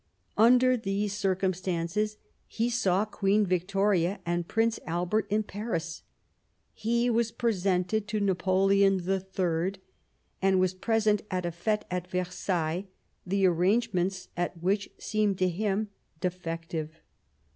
[0.39, 2.17] Under these circumstances
[2.47, 6.01] he saw Queen Victoria and Prince Albert in Paris;
[6.73, 9.73] he was presented to Napoleon III,
[10.41, 12.87] and was present at a fete at Versailles,
[13.27, 15.89] the arrange ments at which seemed to him
[16.19, 17.03] defective.